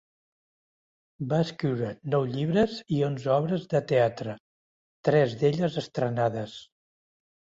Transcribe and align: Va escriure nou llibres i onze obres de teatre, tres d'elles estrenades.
Va 1.33 1.41
escriure 1.47 1.89
nou 2.13 2.25
llibres 2.31 2.79
i 2.99 3.03
onze 3.09 3.29
obres 3.35 3.67
de 3.73 3.81
teatre, 3.91 4.35
tres 5.09 5.35
d'elles 5.43 5.77
estrenades. 5.85 6.57